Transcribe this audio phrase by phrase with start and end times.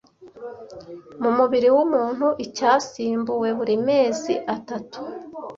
[1.21, 4.99] Mu mubiri wumuntu icyasimbuwe buri mezi atatu